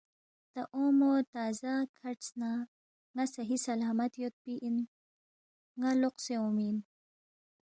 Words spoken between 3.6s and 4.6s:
سلامت یودپی